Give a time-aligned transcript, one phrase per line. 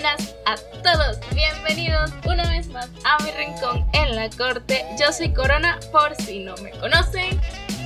[0.00, 0.54] buenas a
[0.84, 1.18] todos.
[1.34, 4.84] Bienvenidos una vez más a mi rincón en la corte.
[4.96, 7.40] Yo soy Corona por si no me conocen.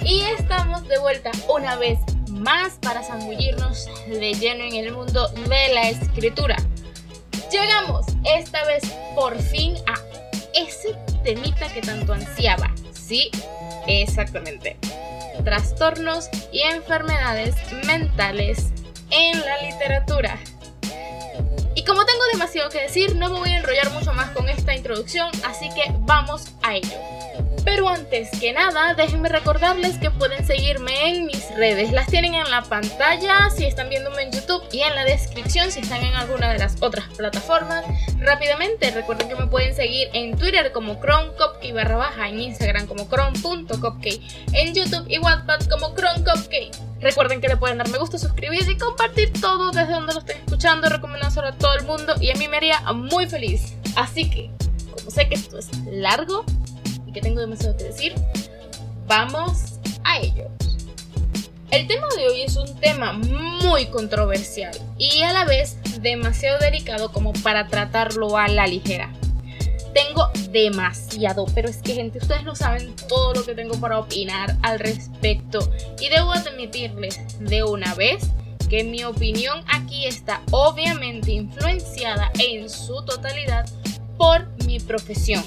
[0.05, 1.99] Y estamos de vuelta una vez
[2.29, 6.57] más para zambullirnos de lleno en el mundo de la escritura.
[7.51, 8.83] Llegamos esta vez
[9.15, 9.95] por fin a
[10.53, 10.95] ese
[11.25, 12.75] temita que tanto ansiaba.
[12.93, 13.31] Sí,
[13.87, 14.77] exactamente.
[15.45, 17.55] Trastornos y enfermedades
[17.87, 18.71] mentales
[19.09, 20.39] en la literatura.
[21.83, 24.73] Y como tengo demasiado que decir, no me voy a enrollar mucho más con esta
[24.73, 26.97] introducción, así que vamos a ello.
[27.65, 31.93] Pero antes que nada, déjenme recordarles que pueden seguirme en mis redes.
[31.93, 35.81] Las tienen en la pantalla si están viéndome en YouTube y en la descripción si
[35.81, 37.85] están en alguna de las otras plataformas.
[38.19, 43.09] Rápidamente, recuerden que me pueden seguir en Twitter como ChromeCopkey barra baja, en Instagram como
[43.09, 44.21] chrome.copkey,
[44.53, 46.71] en YouTube y Wattpad como ChromeCopkey.
[47.01, 50.39] Recuerden que le pueden dar me gusta, suscribirse y compartir todo desde donde lo estén
[50.39, 53.75] escuchando, recomendándolo a todo el mundo y a mí me haría muy feliz.
[53.97, 54.51] Así que,
[54.95, 56.45] como sé que esto es largo,
[57.13, 58.15] que tengo demasiado que decir,
[59.07, 60.49] vamos a ello.
[61.71, 67.13] El tema de hoy es un tema muy controversial y a la vez demasiado delicado
[67.13, 69.11] como para tratarlo a la ligera.
[69.95, 74.57] Tengo demasiado, pero es que gente, ustedes no saben todo lo que tengo para opinar
[74.63, 75.61] al respecto
[76.01, 78.23] y debo admitirles de una vez
[78.69, 83.67] que mi opinión aquí está obviamente influenciada en su totalidad
[84.17, 85.43] por mi profesión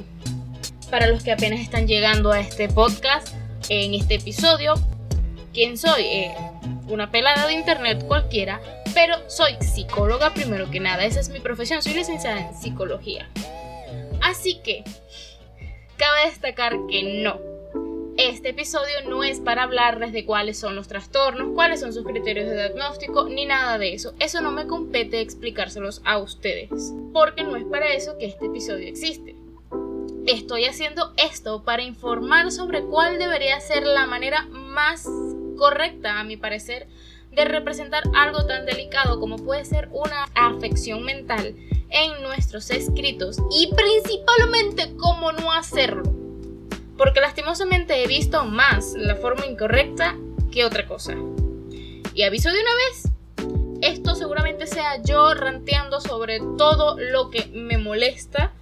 [0.96, 3.36] para los que apenas están llegando a este podcast,
[3.68, 4.76] en este episodio,
[5.54, 6.04] ¿quién soy?
[6.04, 6.34] Eh,
[6.88, 8.62] una pelada de internet cualquiera,
[8.94, 13.30] pero soy psicóloga primero que nada, esa es mi profesión, soy licenciada en psicología.
[14.22, 14.86] Así que,
[15.98, 17.42] cabe destacar que no.
[18.16, 22.48] Este episodio no es para hablarles de cuáles son los trastornos, cuáles son sus criterios
[22.48, 24.14] de diagnóstico, ni nada de eso.
[24.22, 28.88] Eso no me compete explicárselos a ustedes, porque no es para eso que este episodio
[28.88, 29.36] existe.
[30.28, 35.08] Estoy haciendo esto para informar sobre cuál debería ser la manera más
[35.56, 36.88] correcta, a mi parecer,
[37.32, 41.56] de representar algo tan delicado como puede ser una afección mental
[41.92, 46.12] en nuestros escritos y principalmente cómo no hacerlo.
[46.98, 50.16] Porque lastimosamente he visto más la forma incorrecta
[50.52, 51.14] que otra cosa.
[52.16, 53.12] Y aviso de una vez,
[53.82, 58.54] esto seguramente sea yo ranteando sobre todo lo que me molesta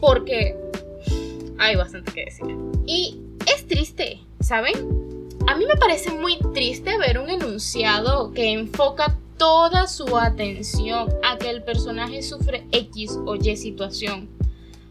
[0.00, 0.63] porque
[1.64, 2.46] hay bastante que decir.
[2.86, 3.18] Y
[3.52, 4.74] es triste, ¿saben?
[5.46, 11.38] A mí me parece muy triste ver un enunciado que enfoca toda su atención a
[11.38, 14.28] que el personaje sufre X o Y situación,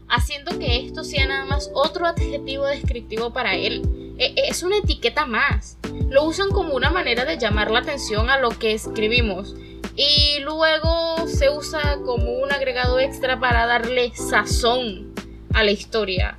[0.08, 4.14] haciendo que esto sea nada más otro adjetivo descriptivo para él.
[4.18, 5.78] E, es una etiqueta más.
[6.08, 9.56] Lo usan como una manera de llamar la atención a lo que escribimos
[9.96, 15.14] y luego se usa como un agregado extra para darle sazón
[15.52, 16.38] a la historia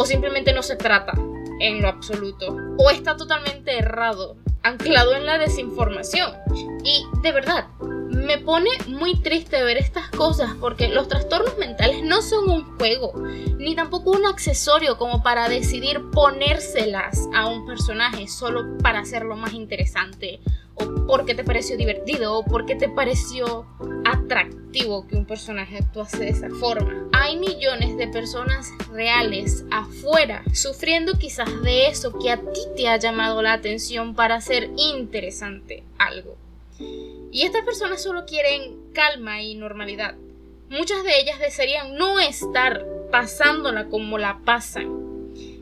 [0.00, 1.12] o simplemente no se trata
[1.60, 6.32] en lo absoluto, o está totalmente errado, anclado en la desinformación.
[6.82, 7.66] Y de verdad,
[8.08, 13.12] me pone muy triste ver estas cosas porque los trastornos mentales no son un juego,
[13.58, 19.52] ni tampoco un accesorio como para decidir ponérselas a un personaje solo para hacerlo más
[19.52, 20.40] interesante
[20.80, 23.66] o porque te pareció divertido o porque te pareció
[24.04, 27.08] atractivo que un personaje actuase de esa forma.
[27.12, 32.96] Hay millones de personas reales afuera sufriendo quizás de eso que a ti te ha
[32.96, 36.36] llamado la atención para hacer interesante algo.
[37.32, 40.14] Y estas personas solo quieren calma y normalidad.
[40.68, 45.00] Muchas de ellas desearían no estar pasándola como la pasan.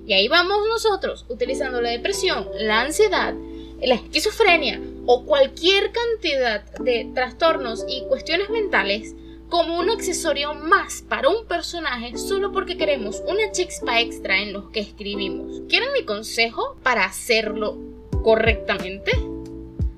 [0.06, 3.34] Y ahí vamos nosotros, utilizando la depresión, la ansiedad,
[3.80, 4.80] la esquizofrenia
[5.10, 9.14] o cualquier cantidad de trastornos y cuestiones mentales
[9.48, 14.68] como un accesorio más para un personaje solo porque queremos una chispa extra en los
[14.68, 15.62] que escribimos.
[15.66, 17.78] ¿Quieren mi consejo para hacerlo
[18.22, 19.12] correctamente?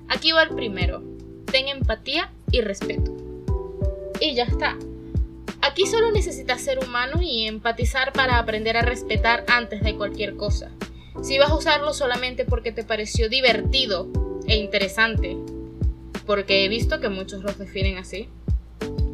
[0.07, 1.03] Aquí va el primero.
[1.51, 3.12] Ten empatía y respeto.
[4.21, 4.79] Y ya está.
[5.61, 10.71] Aquí solo necesitas ser humano y empatizar para aprender a respetar antes de cualquier cosa.
[11.21, 15.37] Si vas a usarlo solamente porque te pareció divertido e interesante,
[16.26, 18.29] porque he visto que muchos los definen así,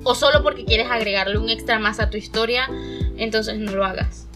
[0.03, 2.69] o solo porque quieres agregarle un extra más a tu historia,
[3.17, 4.27] entonces no lo hagas.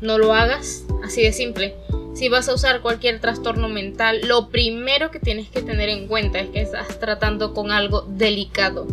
[0.00, 1.74] No lo hagas, así de simple.
[2.14, 6.40] Si vas a usar cualquier trastorno mental, lo primero que tienes que tener en cuenta
[6.40, 8.86] es que estás tratando con algo delicado,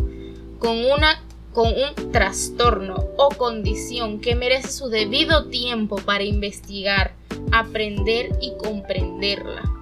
[0.58, 1.22] con una
[1.52, 7.14] con un trastorno o condición que merece su debido tiempo para investigar,
[7.50, 9.75] aprender y comprenderla.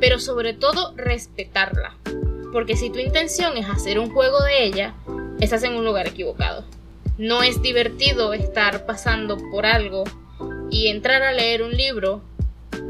[0.00, 1.96] Pero sobre todo respetarla.
[2.52, 4.94] Porque si tu intención es hacer un juego de ella,
[5.40, 6.64] estás en un lugar equivocado.
[7.18, 10.04] No es divertido estar pasando por algo
[10.70, 12.22] y entrar a leer un libro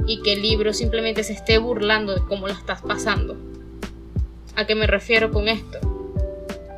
[0.07, 3.37] y que el libro simplemente se esté burlando de cómo lo estás pasando.
[4.57, 5.79] ¿A qué me refiero con esto?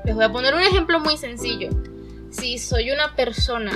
[0.05, 1.71] Les voy a poner un ejemplo muy sencillo.
[2.31, 3.73] Si soy una persona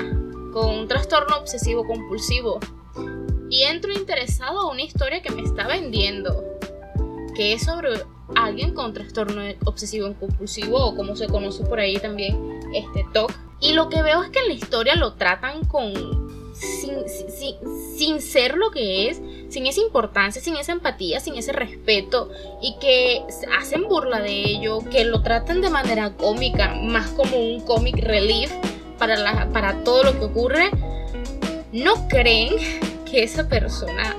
[0.52, 2.60] con un trastorno obsesivo compulsivo
[3.62, 6.44] entro interesado a una historia que me está vendiendo,
[7.36, 7.90] que es sobre
[8.34, 13.32] alguien con trastorno obsesivo compulsivo o como se conoce por ahí también, este TOC.
[13.60, 15.92] Y lo que veo es que en la historia lo tratan con
[16.54, 17.08] sin,
[17.96, 22.30] sin, ser lo que es, sin esa importancia, sin esa empatía, sin ese respeto
[22.62, 23.22] y que
[23.58, 28.52] hacen burla de ello, que lo tratan de manera cómica, más como un comic relief
[28.98, 30.70] para, la, para todo lo que ocurre,
[31.72, 32.54] no creen
[33.14, 34.16] que esa persona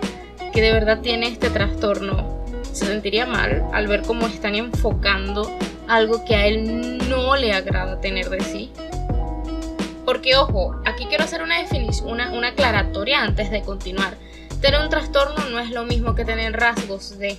[0.53, 5.51] que de verdad tiene este trastorno se sentiría mal al ver cómo están enfocando
[5.89, 8.71] algo que a él no le agrada tener de sí.
[10.05, 14.15] Porque ojo, aquí quiero hacer una definición, una, una aclaratoria antes de continuar.
[14.61, 17.37] Tener un trastorno no es lo mismo que tener rasgos de...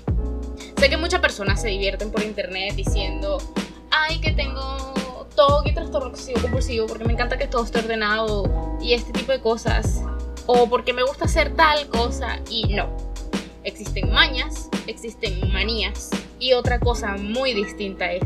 [0.78, 3.38] Sé que muchas personas se divierten por internet diciendo,
[3.90, 8.76] ay, que tengo todo y trastorno obsesivo compulsivo porque me encanta que todo esté ordenado
[8.82, 10.02] y este tipo de cosas.
[10.46, 12.88] O porque me gusta hacer tal cosa y no.
[13.64, 18.22] Existen mañas, existen manías y otra cosa muy distinta es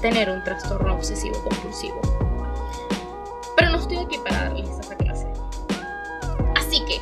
[0.00, 2.00] tener un trastorno obsesivo compulsivo.
[3.56, 5.26] Pero no estoy aquí para darles esa clase.
[6.54, 7.00] Así que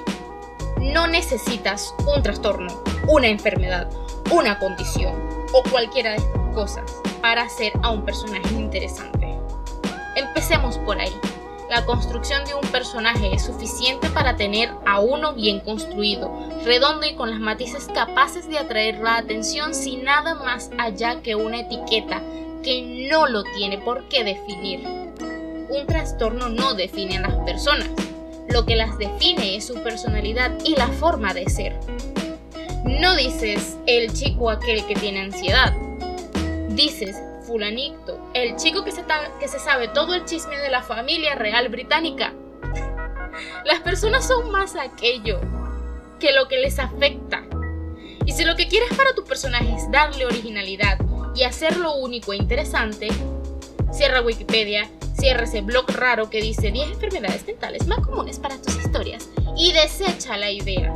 [0.81, 3.91] no necesitas un trastorno, una enfermedad,
[4.31, 5.15] una condición
[5.53, 9.29] o cualquiera de estas cosas para ser a un personaje interesante.
[10.17, 11.13] Empecemos por ahí.
[11.75, 16.31] La construcción de un personaje es suficiente para tener a uno bien construido,
[16.65, 21.35] redondo y con las matices capaces de atraer la atención sin nada más allá que
[21.35, 22.23] una etiqueta
[22.63, 24.87] que no lo tiene por qué definir.
[25.69, 27.91] Un trastorno no define a las personas,
[28.49, 31.77] lo que las define es su personalidad y la forma de ser.
[32.85, 35.73] No dices el chico aquel que tiene ansiedad,
[36.69, 42.33] dices fulanito, el chico que se, sabe todo el chisme de la familia real británica.
[43.65, 45.41] Las personas son más aquello
[46.19, 47.43] que lo que les afecta.
[48.25, 50.99] Y si lo que quieres para tu personaje es darle originalidad
[51.35, 53.09] y hacerlo único e interesante,
[53.93, 54.89] cierra Wikipedia,
[55.19, 59.73] cierra ese blog raro que dice 10 enfermedades mentales más comunes para tus historias y
[59.73, 60.93] desecha la idea,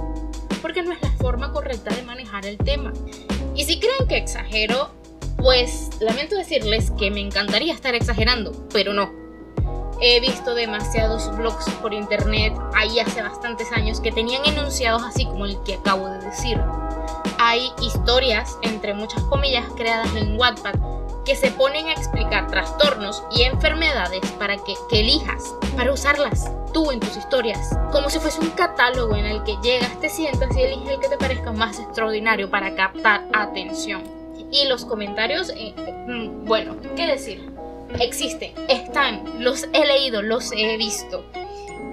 [0.62, 2.93] porque no es la forma correcta de manejar el tema.
[3.55, 4.98] Y si creen que exagero,
[5.38, 9.11] pues lamento decirles que me encantaría estar exagerando, pero no.
[10.00, 15.46] He visto demasiados blogs por internet ahí hace bastantes años que tenían enunciados así como
[15.46, 16.61] el que acabo de decir.
[17.38, 20.75] Hay historias, entre muchas comillas, creadas en Wattpad
[21.25, 26.90] que se ponen a explicar trastornos y enfermedades para que, que, elijas, para usarlas tú
[26.90, 30.62] en tus historias, como si fuese un catálogo en el que llegas, te sientas y
[30.62, 34.18] eliges el que te parezca más extraordinario para captar atención.
[34.50, 35.75] Y los comentarios, eh,
[36.06, 37.53] mm, bueno, ¿qué decir?
[38.00, 41.25] Existen, están, los he leído, los he visto.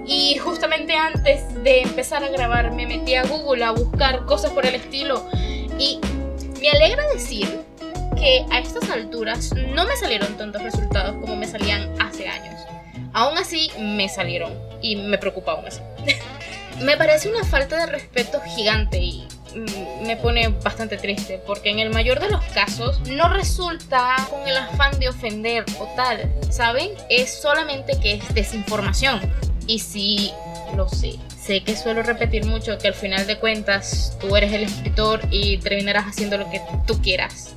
[0.06, 4.64] Y justamente antes de empezar a grabar me metí a Google a buscar cosas por
[4.64, 5.28] el estilo.
[5.78, 5.98] Y
[6.60, 7.48] me alegra decir
[8.16, 12.60] que a estas alturas no me salieron tantos resultados como me salían hace años.
[13.12, 15.80] Aún así me salieron y me preocupa aún así.
[16.82, 19.26] me parece una falta de respeto gigante y
[20.04, 24.56] me pone bastante triste porque en el mayor de los casos no resulta con el
[24.56, 26.90] afán de ofender o tal, ¿saben?
[27.08, 29.20] Es solamente que es desinformación.
[29.66, 30.32] Y sí,
[30.76, 31.14] lo sé.
[31.40, 35.58] Sé que suelo repetir mucho que al final de cuentas tú eres el escritor y
[35.58, 37.54] terminarás haciendo lo que tú quieras.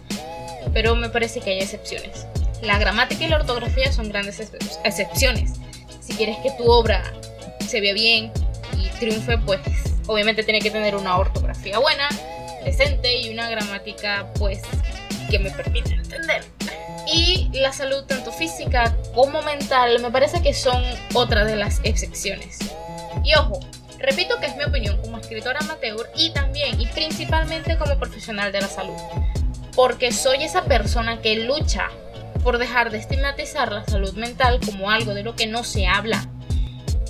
[0.73, 2.25] Pero me parece que hay excepciones.
[2.61, 4.39] La gramática y la ortografía son grandes
[4.83, 5.53] excepciones.
[6.01, 7.03] Si quieres que tu obra
[7.67, 8.31] se vea bien
[8.77, 9.59] y triunfe, pues
[10.09, 12.09] obviamente tiene que tener una ortografía buena,
[12.65, 14.59] decente y una gramática pues
[15.29, 16.43] que me permita entender.
[17.13, 22.57] Y la salud tanto física como mental me parece que son otra de las excepciones.
[23.23, 23.59] Y ojo,
[23.99, 28.61] repito que es mi opinión como escritora amateur y también y principalmente como profesional de
[28.61, 28.97] la salud.
[29.75, 31.89] Porque soy esa persona que lucha
[32.43, 36.27] por dejar de estigmatizar la salud mental como algo de lo que no se habla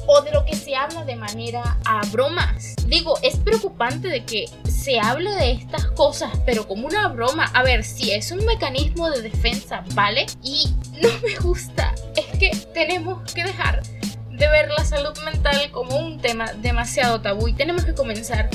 [0.08, 2.76] o de lo que se habla de manera a bromas.
[2.88, 7.46] Digo, es preocupante de que se hable de estas cosas, pero como una broma.
[7.54, 10.26] A ver, si es un mecanismo de defensa, ¿vale?
[10.44, 11.94] Y no me gusta.
[12.16, 13.84] Es que tenemos que dejar
[14.32, 18.50] de ver la salud mental como un tema demasiado tabú y tenemos que comenzar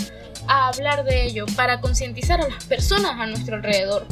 [0.48, 4.06] a hablar de ello para concientizar a las personas a nuestro alrededor.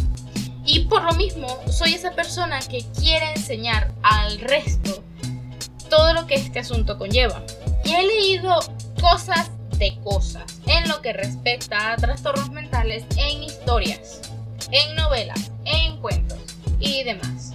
[0.64, 5.02] Y por lo mismo, soy esa persona que quiere enseñar al resto
[5.92, 7.42] todo lo que este asunto conlleva.
[7.84, 8.58] Y he leído
[8.98, 14.22] cosas de cosas en lo que respecta a trastornos mentales en historias,
[14.70, 16.38] en novelas, en cuentos
[16.80, 17.52] y demás.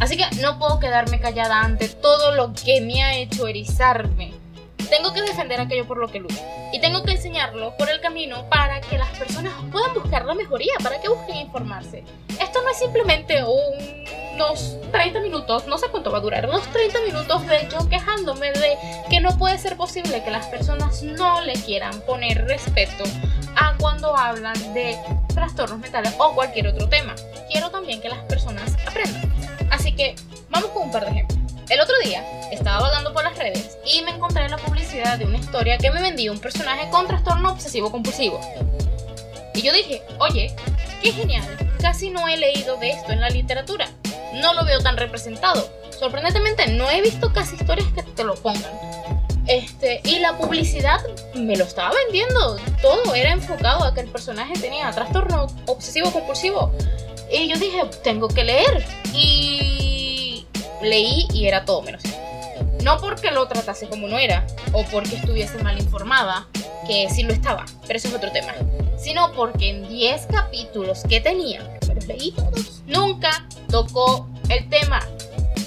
[0.00, 4.34] Así que no puedo quedarme callada ante todo lo que me ha hecho erizarme
[4.84, 6.38] tengo que defender aquello por lo que lucho.
[6.72, 10.72] Y tengo que enseñarlo por el camino para que las personas puedan buscar la mejoría,
[10.82, 12.04] para que busquen informarse.
[12.40, 13.42] Esto no es simplemente
[14.34, 18.52] unos 30 minutos, no sé cuánto va a durar, unos 30 minutos de yo quejándome
[18.52, 18.76] de
[19.10, 23.04] que no puede ser posible que las personas no le quieran poner respeto
[23.56, 24.96] a cuando hablan de
[25.34, 27.14] trastornos mentales o cualquier otro tema.
[27.50, 29.32] Quiero también que las personas aprendan.
[29.70, 30.14] Así que
[30.50, 31.47] vamos con un par de ejemplos.
[31.68, 35.26] El otro día estaba vagando por las redes y me encontré en la publicidad de
[35.26, 38.40] una historia que me vendía un personaje con trastorno obsesivo compulsivo.
[39.54, 40.56] Y yo dije, oye,
[41.02, 41.44] qué genial,
[41.78, 43.86] casi no he leído de esto en la literatura.
[44.34, 45.68] No lo veo tan representado.
[45.90, 48.72] Sorprendentemente, no he visto casi historias que te lo pongan.
[49.46, 51.00] Este, y la publicidad
[51.34, 52.56] me lo estaba vendiendo.
[52.80, 56.72] Todo era enfocado a que el personaje tenía trastorno obsesivo compulsivo.
[57.30, 58.86] Y yo dije, tengo que leer.
[59.12, 59.87] Y
[60.82, 62.02] leí y era todo menos
[62.82, 66.46] No porque lo tratase como no era, o porque estuviese mal informada,
[66.86, 68.54] que sí lo estaba, pero eso es otro tema,
[68.98, 75.00] sino porque en 10 capítulos que tenía, me leí todos, nunca tocó el tema.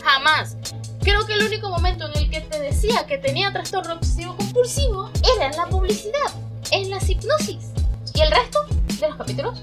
[0.03, 0.57] Jamás.
[1.01, 5.09] Creo que el único momento en el que te decía que tenía trastorno obsesivo compulsivo
[5.35, 6.31] era en la publicidad,
[6.71, 7.71] en las hipnosis.
[8.13, 8.59] Y el resto
[8.99, 9.59] de los capítulos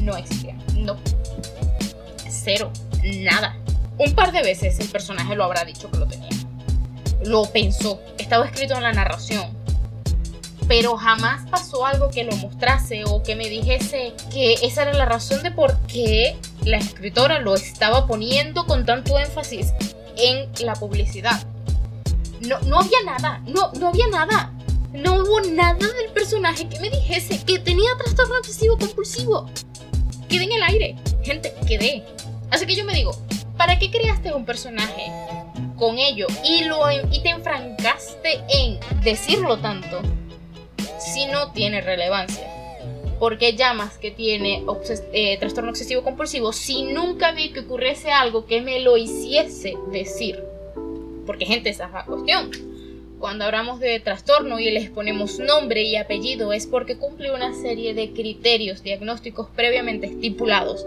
[0.00, 0.62] no existían.
[0.76, 0.96] No.
[2.28, 2.70] Cero.
[3.02, 3.56] Nada.
[3.98, 6.30] Un par de veces el personaje lo habrá dicho que lo tenía.
[7.24, 9.62] Lo pensó, estaba escrito en la narración.
[10.66, 15.04] Pero jamás pasó algo que lo mostrase o que me dijese que esa era la
[15.04, 19.72] razón de por qué la escritora lo estaba poniendo con tanto énfasis
[20.16, 21.44] en la publicidad.
[22.40, 24.52] No, no había nada, no, no había nada.
[24.92, 29.48] No hubo nada del personaje que me dijese que tenía trastorno obsesivo compulsivo.
[30.28, 32.04] Quedé en el aire, gente, quedé.
[32.50, 33.16] Así que yo me digo,
[33.56, 35.10] ¿Para qué creaste un personaje
[35.76, 40.00] con ello y, lo, y te enfrancaste en decirlo tanto
[40.98, 42.48] si no tiene relevancia?
[43.18, 44.64] ¿Por qué llamas que tiene
[45.12, 50.42] eh, trastorno obsesivo compulsivo si nunca vi que ocurriese algo que me lo hiciese decir?
[51.24, 52.50] Porque gente, esa es la cuestión.
[53.20, 57.94] Cuando hablamos de trastorno y les ponemos nombre y apellido es porque cumple una serie
[57.94, 60.84] de criterios diagnósticos previamente estipulados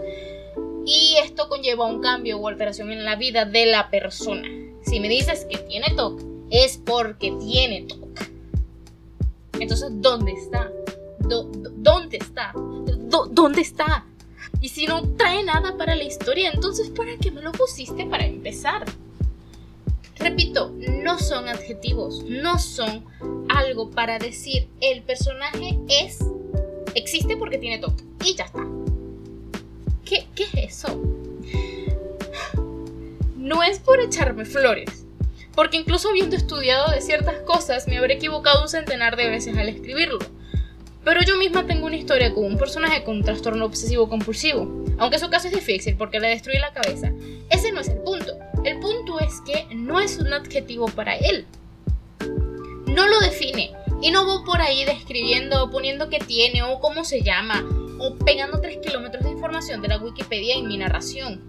[0.86, 4.48] y esto conlleva un cambio o alteración en la vida de la persona.
[4.82, 8.20] Si me dices que tiene TOC, es porque tiene TOC.
[9.58, 10.70] Entonces, ¿dónde está?
[11.18, 12.52] ¿Dónde está?
[12.54, 14.06] ¿Dónde está?
[14.60, 18.24] Y si no trae nada para la historia, entonces ¿para qué me lo pusiste para
[18.24, 18.84] empezar?
[20.18, 23.04] Repito, no son adjetivos, no son
[23.48, 26.18] algo para decir el personaje es,
[26.94, 28.64] existe porque tiene TOC y ya está.
[30.06, 31.02] ¿Qué, es eso?
[33.36, 35.04] No es por echarme flores,
[35.52, 39.68] porque incluso habiendo estudiado de ciertas cosas me habré equivocado un centenar de veces al
[39.68, 40.20] escribirlo.
[41.04, 45.18] Pero yo misma tengo una historia con un personaje con un trastorno obsesivo compulsivo, aunque
[45.18, 47.10] su caso es difícil porque le destruye la cabeza.
[47.50, 48.32] Ese no es el punto.
[48.64, 51.46] El punto es que no es un adjetivo para él.
[52.86, 57.22] No lo define y no voy por ahí describiendo poniendo qué tiene o cómo se
[57.22, 57.64] llama
[57.98, 61.42] o pegando 3 kilómetros de información de la Wikipedia en mi narración.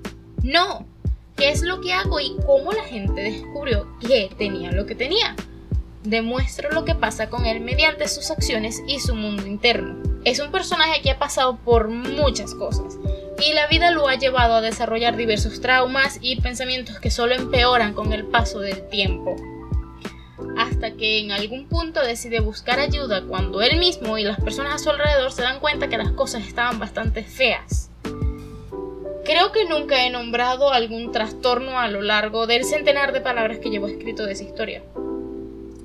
[0.44, 0.86] No,
[1.36, 5.36] ¿qué es lo que hago y cómo la gente descubrió que tenía lo que tenía?
[6.04, 10.02] Demuestro lo que pasa con él mediante sus acciones y su mundo interno.
[10.24, 12.98] Es un personaje que ha pasado por muchas cosas
[13.46, 17.94] y la vida lo ha llevado a desarrollar diversos traumas y pensamientos que solo empeoran
[17.94, 19.36] con el paso del tiempo
[20.58, 24.84] hasta que en algún punto decide buscar ayuda cuando él mismo y las personas a
[24.84, 27.90] su alrededor se dan cuenta que las cosas estaban bastante feas.
[29.24, 33.70] Creo que nunca he nombrado algún trastorno a lo largo del centenar de palabras que
[33.70, 34.84] llevo escrito de esa historia.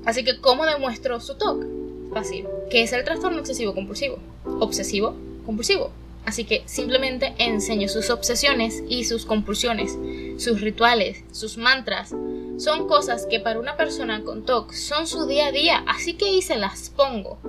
[0.05, 1.65] Así que, ¿cómo demuestro su TOC?
[2.13, 2.45] Fácil.
[2.69, 4.17] ¿Qué es el trastorno obsesivo compulsivo?
[4.59, 5.15] Obsesivo
[5.45, 5.91] compulsivo.
[6.25, 9.97] Así que simplemente enseño sus obsesiones y sus compulsiones,
[10.37, 12.15] sus rituales, sus mantras,
[12.57, 16.25] son cosas que para una persona con TOC son su día a día, así que
[16.25, 17.39] ahí se las pongo.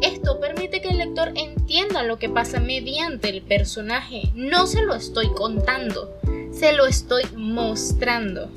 [0.00, 4.32] Esto permite que el lector entienda lo que pasa mediante el personaje.
[4.34, 6.12] No se lo estoy contando,
[6.50, 8.50] se lo estoy mostrando.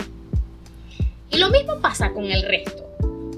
[1.29, 2.83] Y lo mismo pasa con el resto.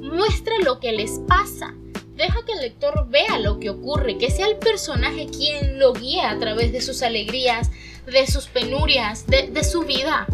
[0.02, 1.74] Muestra lo que les pasa.
[2.18, 6.22] Deja que el lector vea lo que ocurre, que sea el personaje quien lo guíe
[6.22, 7.70] a través de sus alegrías,
[8.08, 10.26] de sus penurias, de, de su vida.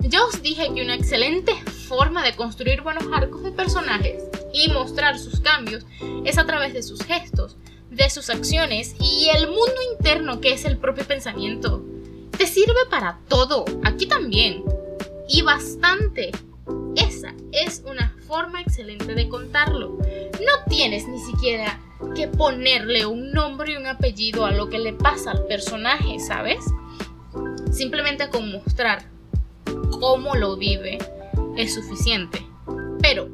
[0.00, 1.54] Ya os dije que una excelente
[1.86, 5.86] forma de construir buenos arcos de personajes y mostrar sus cambios
[6.24, 7.56] es a través de sus gestos,
[7.88, 11.84] de sus acciones y el mundo interno que es el propio pensamiento.
[12.36, 14.64] Te sirve para todo, aquí también.
[15.28, 16.32] Y bastante.
[16.96, 19.98] Esa es una forma excelente de contarlo.
[19.98, 21.80] No tienes ni siquiera
[22.14, 26.64] que ponerle un nombre y un apellido a lo que le pasa al personaje, ¿sabes?
[27.70, 29.04] Simplemente con mostrar
[29.90, 30.98] cómo lo vive
[31.56, 32.44] es suficiente.
[33.00, 33.28] Pero,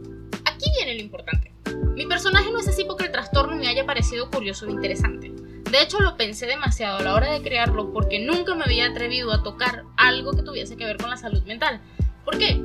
[0.45, 1.53] aquí viene lo importante.
[1.95, 5.33] Mi personaje no es así porque el trastorno me haya parecido curioso e interesante.
[5.71, 9.33] De hecho, lo pensé demasiado a la hora de crearlo porque nunca me había atrevido
[9.33, 11.81] a tocar algo que tuviese que ver con la salud mental.
[12.25, 12.61] ¿Por qué?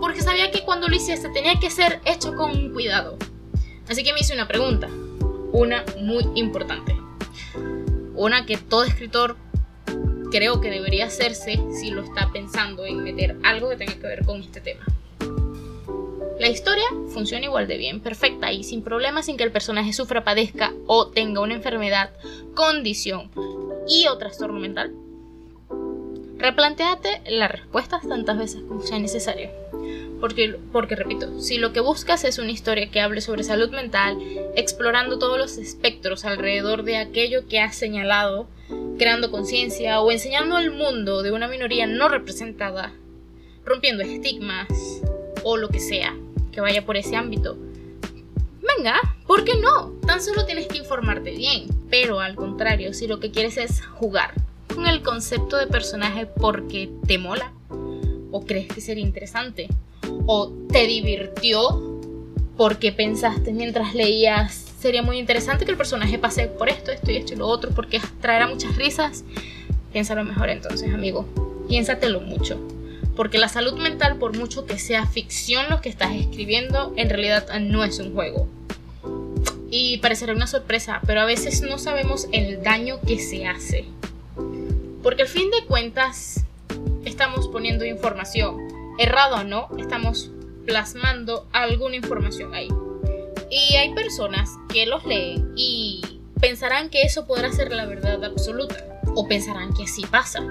[0.00, 3.16] Porque sabía que cuando lo hiciese tenía que ser hecho con cuidado.
[3.88, 4.88] Así que me hice una pregunta,
[5.52, 6.96] una muy importante.
[8.14, 9.36] Una que todo escritor
[10.30, 14.24] creo que debería hacerse si lo está pensando en meter algo que tenga que ver
[14.24, 14.84] con este tema.
[16.38, 20.24] La historia funciona igual de bien, perfecta y sin problemas sin que el personaje sufra,
[20.24, 22.10] padezca o tenga una enfermedad,
[22.54, 23.30] condición
[23.88, 24.92] y o trastorno mental.
[26.38, 29.50] Replanteate las respuestas tantas veces como sea necesario.
[30.20, 34.18] Porque, porque, repito, si lo que buscas es una historia que hable sobre salud mental,
[34.54, 38.48] explorando todos los espectros alrededor de aquello que has señalado,
[38.98, 42.92] creando conciencia o enseñando al mundo de una minoría no representada,
[43.64, 44.68] rompiendo estigmas
[45.42, 46.14] o lo que sea
[46.52, 47.58] que vaya por ese ámbito,
[48.62, 49.92] venga, ¿por qué no?
[50.06, 51.66] Tan solo tienes que informarte bien.
[51.90, 54.34] Pero al contrario, si lo que quieres es jugar
[54.74, 57.52] con el concepto de personaje porque te mola,
[58.30, 59.68] o crees que sería interesante,
[60.26, 62.00] o te divirtió
[62.56, 67.16] porque pensaste mientras leías sería muy interesante que el personaje pase por esto, esto y
[67.16, 69.24] esto y lo otro porque traerá muchas risas.
[69.92, 71.26] Piénsalo mejor entonces, amigo.
[71.68, 72.60] Piénsatelo mucho.
[73.16, 77.48] Porque la salud mental, por mucho que sea ficción lo que estás escribiendo, en realidad
[77.60, 78.46] no es un juego.
[79.70, 83.86] Y parecerá una sorpresa, pero a veces no sabemos el daño que se hace.
[85.06, 86.44] Porque al fin de cuentas,
[87.04, 88.58] estamos poniendo información
[88.98, 90.32] errado o no, estamos
[90.66, 92.66] plasmando alguna información ahí.
[93.48, 96.00] Y hay personas que los leen y
[96.40, 100.44] pensarán que eso podrá ser la verdad absoluta, o pensarán que así pasa.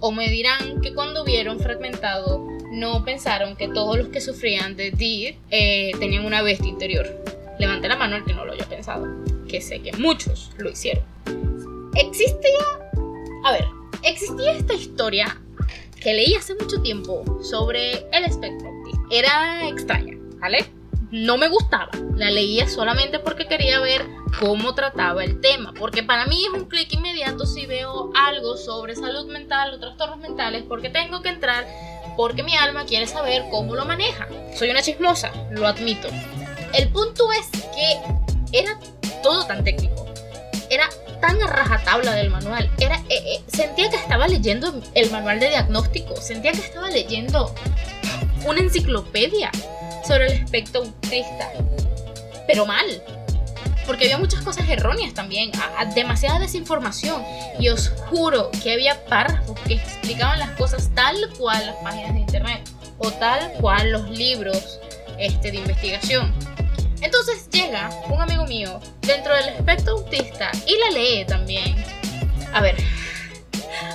[0.00, 4.90] O me dirán que cuando vieron fragmentado no pensaron que todos los que sufrían de
[4.90, 7.06] DID eh, tenían una bestia interior.
[7.58, 9.06] Levante la mano el que no lo haya pensado,
[9.46, 11.15] que sé que muchos lo hicieron.
[11.96, 12.58] Existía,
[13.44, 13.64] a ver,
[14.02, 15.40] existía esta historia
[16.00, 18.68] que leí hace mucho tiempo sobre el espectro
[19.10, 20.66] Era extraña, ¿vale?
[21.10, 21.88] No me gustaba.
[22.16, 24.06] La leía solamente porque quería ver
[24.40, 25.72] cómo trataba el tema.
[25.72, 30.18] Porque para mí es un clic inmediato si veo algo sobre salud mental o trastornos
[30.18, 30.64] mentales.
[30.68, 31.64] Porque tengo que entrar.
[32.16, 34.28] Porque mi alma quiere saber cómo lo maneja.
[34.54, 36.08] Soy una chismosa, lo admito.
[36.74, 38.78] El punto es que era
[39.22, 40.05] todo tan técnico.
[40.70, 40.88] Era
[41.20, 42.70] tan a rajatabla del manual.
[42.78, 46.16] Era, eh, eh, sentía que estaba leyendo el manual de diagnóstico.
[46.16, 47.54] Sentía que estaba leyendo
[48.46, 49.50] una enciclopedia
[50.06, 51.50] sobre el espectro autista.
[52.46, 52.86] Pero mal.
[53.86, 55.52] Porque había muchas cosas erróneas también,
[55.94, 57.22] demasiada desinformación.
[57.60, 62.20] Y os juro que había párrafos que explicaban las cosas tal cual las páginas de
[62.20, 64.80] internet o tal cual los libros
[65.18, 66.34] este, de investigación.
[67.06, 71.76] Entonces llega un amigo mío dentro del espectro autista y la lee también.
[72.52, 72.74] A ver,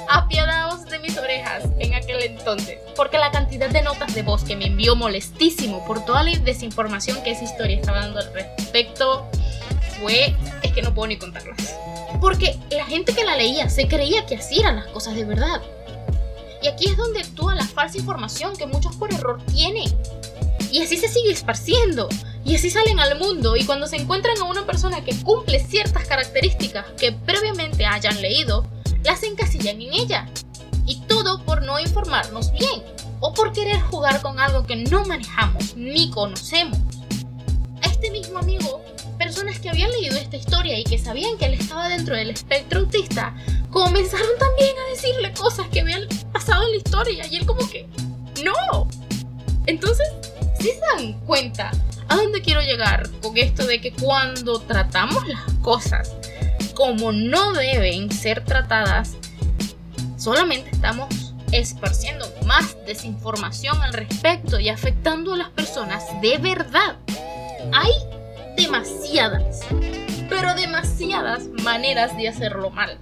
[0.07, 4.55] apiadaos de mis orejas en aquel entonces, porque la cantidad de notas de voz que
[4.55, 9.29] me envió molestísimo por toda la desinformación que esa historia estaba dando al respecto
[9.99, 11.75] fue, es que no puedo ni contarlas.
[12.21, 15.61] Porque la gente que la leía se creía que así eran las cosas de verdad.
[16.61, 19.91] Y aquí es donde actúa la falsa información que muchos por error tienen.
[20.71, 22.07] Y así se sigue esparciendo.
[22.45, 26.07] Y así salen al mundo y cuando se encuentran a una persona que cumple ciertas
[26.07, 28.65] características que previamente hayan leído,
[29.03, 30.29] las encasillan en ella.
[30.85, 32.81] Y todo por no informarnos bien
[33.19, 36.79] o por querer jugar con algo que no manejamos ni conocemos.
[37.83, 38.83] A este mismo amigo,
[39.19, 42.79] personas que habían leído esta historia y que sabían que él estaba dentro del espectro
[42.79, 43.35] autista,
[43.69, 47.87] comenzaron también a decirle cosas que habían pasado en la historia y él como que,
[48.43, 48.87] no.
[49.67, 50.07] Entonces,
[50.61, 51.71] si se dan cuenta
[52.11, 56.13] ¿A dónde quiero llegar con esto de que cuando tratamos las cosas
[56.73, 59.15] como no deben ser tratadas,
[60.17, 66.97] solamente estamos esparciendo más desinformación al respecto y afectando a las personas de verdad?
[67.71, 67.93] Hay
[68.57, 69.61] demasiadas,
[70.27, 72.97] pero demasiadas maneras de hacerlo mal.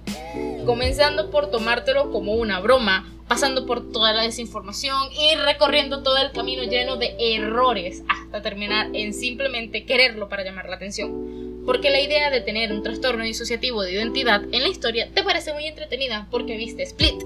[0.66, 6.32] Comenzando por tomártelo como una broma, pasando por toda la desinformación y recorriendo todo el
[6.32, 11.62] camino lleno de errores hasta terminar en simplemente quererlo para llamar la atención.
[11.64, 15.52] Porque la idea de tener un trastorno disociativo de identidad en la historia te parece
[15.52, 17.22] muy entretenida porque viste Split.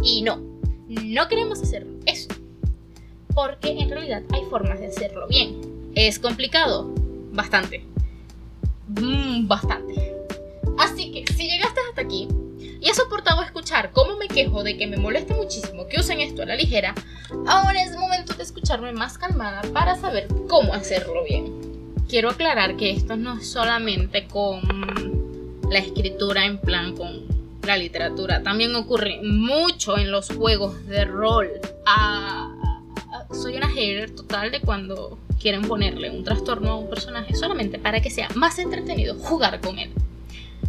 [0.00, 0.36] Y no,
[0.86, 2.28] no queremos hacer eso.
[3.34, 5.90] Porque en realidad hay formas de hacerlo bien.
[5.96, 6.94] ¿Es complicado?
[7.32, 7.84] Bastante.
[8.86, 10.14] Mm, bastante.
[10.78, 12.28] Así que si llegaste hasta aquí
[12.86, 16.42] y has soportado escuchar cómo me quejo de que me moleste muchísimo que usen esto
[16.42, 16.94] a la ligera,
[17.48, 21.52] ahora es momento de escucharme más calmada para saber cómo hacerlo bien.
[22.08, 24.62] Quiero aclarar que esto no es solamente con
[25.68, 27.26] la escritura en plan con
[27.64, 31.50] la literatura, también ocurre mucho en los juegos de rol.
[31.86, 32.54] Ah,
[33.32, 38.00] soy una hater total de cuando quieren ponerle un trastorno a un personaje solamente para
[38.00, 39.90] que sea más entretenido jugar con él.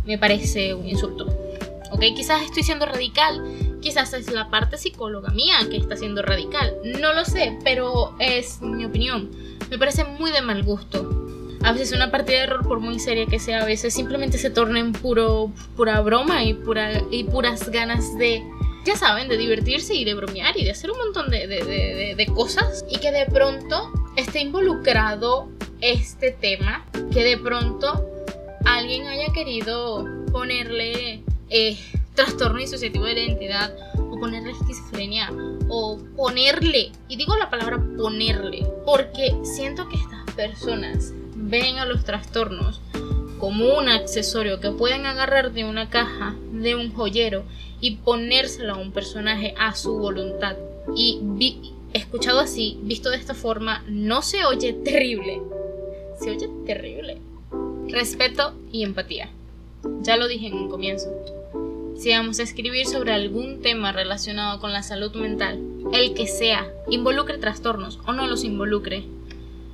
[0.08, 1.47] Me parece un insulto.
[1.92, 3.42] Ok, quizás estoy siendo radical,
[3.82, 8.62] quizás es la parte psicóloga mía que está siendo radical, no lo sé, pero es
[8.62, 9.30] mi opinión.
[9.70, 11.10] Me parece muy de mal gusto.
[11.64, 14.50] A veces una partida de error, por muy seria que sea, a veces simplemente se
[14.50, 18.44] torna en puro, pura broma y, pura, y puras ganas de,
[18.86, 22.26] ya saben, de divertirse y de bromear y de hacer un montón de, de, de
[22.28, 22.86] cosas.
[22.90, 25.50] Y que de pronto esté involucrado
[25.82, 28.06] este tema, que de pronto
[28.66, 31.78] alguien haya querido ponerle eh,
[32.16, 35.32] trastorno disociativo de la identidad o ponerle esquizofrenia
[35.70, 42.04] o ponerle, y digo la palabra ponerle, porque siento que estas personas ven a los
[42.04, 42.82] trastornos
[43.40, 47.44] como un accesorio que pueden agarrar de una caja, de un joyero
[47.80, 50.58] y ponérselo a un personaje a su voluntad.
[50.96, 51.22] Y
[51.94, 55.42] escuchado así, visto de esta forma, no se oye terrible.
[56.20, 57.20] Se oye terrible.
[57.88, 59.30] Respeto y empatía.
[60.02, 61.37] Ya lo dije en un comienzo.
[61.98, 65.60] Si vamos a escribir sobre algún tema relacionado con la salud mental,
[65.94, 69.04] el que sea, involucre trastornos o no los involucre,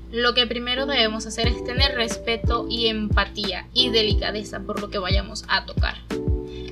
[0.09, 4.99] lo que primero debemos hacer es tener respeto y empatía y delicadeza por lo que
[4.99, 5.97] vayamos a tocar.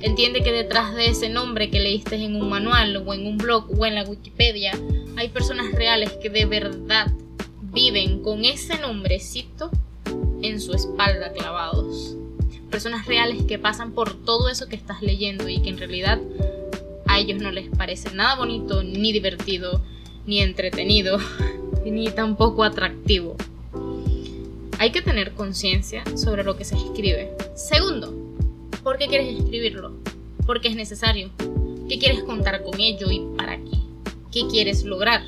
[0.00, 3.78] Entiende que detrás de ese nombre que leíste en un manual o en un blog
[3.78, 4.72] o en la Wikipedia,
[5.16, 7.08] hay personas reales que de verdad
[7.60, 9.70] viven con ese nombrecito
[10.40, 12.11] en su espalda clavados
[12.72, 16.18] personas reales que pasan por todo eso que estás leyendo y que en realidad
[17.06, 19.82] a ellos no les parece nada bonito, ni divertido,
[20.26, 21.18] ni entretenido,
[21.84, 23.36] ni tampoco atractivo.
[24.78, 27.36] Hay que tener conciencia sobre lo que se escribe.
[27.54, 28.12] Segundo,
[28.82, 29.92] ¿por qué quieres escribirlo?
[30.46, 31.30] Porque es necesario.
[31.88, 33.78] ¿Qué quieres contar con ello y para qué?
[34.32, 35.22] ¿Qué quieres lograr?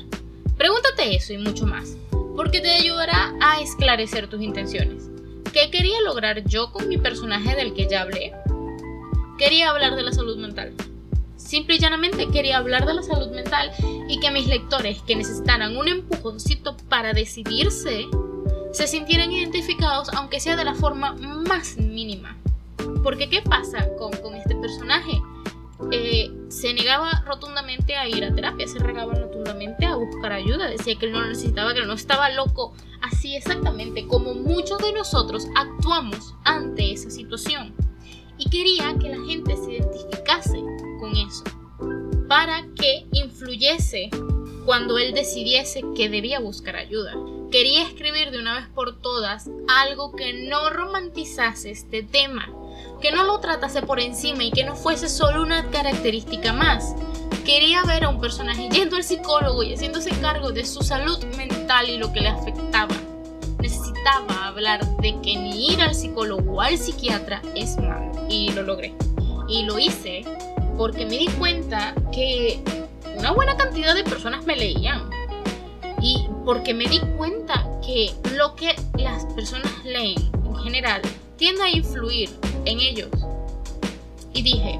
[0.57, 1.95] Pregúntate eso y mucho más,
[2.35, 5.14] porque te ayudará a esclarecer tus intenciones.
[5.55, 8.33] ¿Qué quería lograr yo con mi personaje del que ya hablé?
[9.37, 10.73] Quería hablar de la salud mental.
[11.37, 13.71] Simple y llanamente quería hablar de la salud mental
[14.09, 18.05] y que mis lectores que necesitaran un empujoncito para decidirse
[18.73, 22.35] se sintieran identificados aunque sea de la forma más mínima.
[23.01, 25.21] Porque ¿qué pasa con, con este personaje?
[25.91, 30.95] Eh, se negaba rotundamente a ir a terapia, se regaba rotundamente a buscar ayuda, decía
[30.97, 34.93] que él no lo necesitaba, que él no estaba loco, así exactamente como muchos de
[34.93, 37.75] nosotros actuamos ante esa situación.
[38.37, 40.61] Y quería que la gente se identificase
[40.99, 41.43] con eso,
[42.27, 44.09] para que influyese
[44.65, 47.13] cuando él decidiese que debía buscar ayuda.
[47.51, 52.49] Quería escribir de una vez por todas algo que no romantizase este tema,
[53.05, 56.95] que no lo tratase por encima y que no fuese solo una característica más.
[57.45, 61.87] Quería ver a un personaje yendo al psicólogo y haciéndose cargo de su salud mental
[61.87, 62.95] y lo que le afectaba.
[63.59, 68.11] Necesitaba hablar de que ni ir al psicólogo o al psiquiatra es malo.
[68.27, 68.95] Y lo logré.
[69.47, 70.23] Y lo hice
[70.75, 72.59] porque me di cuenta que
[73.19, 75.11] una buena cantidad de personas me leían.
[76.01, 81.03] Y porque me di cuenta que lo que las personas leen en general
[81.37, 82.31] tiende a influir
[82.65, 83.09] en ellos.
[84.33, 84.79] Y dije,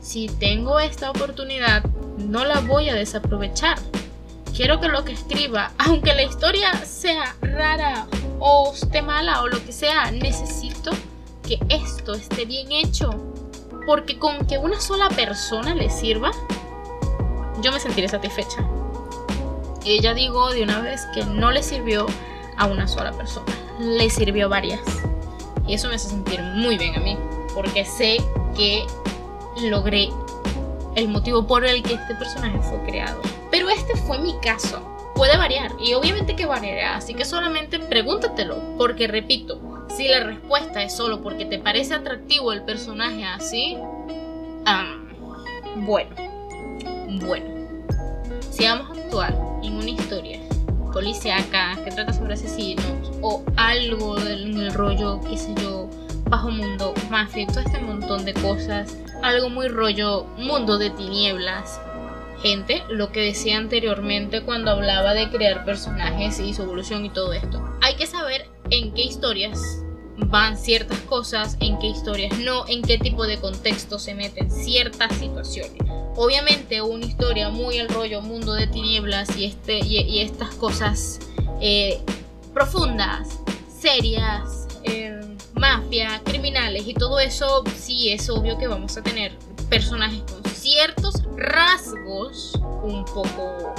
[0.00, 1.84] si tengo esta oportunidad,
[2.16, 3.78] no la voy a desaprovechar.
[4.56, 8.06] Quiero que lo que escriba, aunque la historia sea rara
[8.40, 10.90] o esté mala o lo que sea, necesito
[11.46, 13.10] que esto esté bien hecho.
[13.86, 16.30] Porque con que una sola persona le sirva,
[17.62, 18.66] yo me sentiré satisfecha.
[19.84, 22.06] Y ella digo de una vez que no le sirvió
[22.56, 23.46] a una sola persona,
[23.78, 24.80] le sirvió a varias.
[25.68, 27.16] Y eso me hace sentir muy bien a mí,
[27.54, 28.16] porque sé
[28.56, 28.84] que
[29.62, 30.08] logré
[30.96, 33.20] el motivo por el que este personaje fue creado.
[33.50, 34.82] Pero este fue mi caso.
[35.18, 39.60] puede variar y obviamente que variará, así que solamente pregúntatelo, porque repito,
[39.94, 43.76] si la respuesta es solo porque te parece atractivo el personaje así,
[45.74, 46.10] bueno,
[47.20, 47.46] bueno,
[48.52, 50.37] si vamos a actuar en una historia
[50.92, 52.84] policíaca que trata sobre asesinos
[53.22, 55.88] o algo del rollo, qué sé yo,
[56.28, 61.80] bajo mundo, mafia, todo este montón de cosas, algo muy rollo mundo de tinieblas,
[62.42, 67.32] gente, lo que decía anteriormente cuando hablaba de crear personajes y su evolución y todo
[67.32, 67.62] esto.
[67.80, 69.82] Hay que saber en qué historias
[70.26, 75.16] van ciertas cosas, en qué historias no, en qué tipo de contexto se meten ciertas
[75.16, 75.80] situaciones.
[76.16, 81.20] Obviamente una historia muy el rollo mundo de tinieblas y, este, y, estas cosas
[81.60, 82.00] eh,
[82.52, 83.38] profundas,
[83.80, 85.20] serias, eh,
[85.54, 89.32] mafia, criminales y todo eso, sí es obvio que vamos a tener
[89.70, 93.74] personajes con ciertos rasgos un poco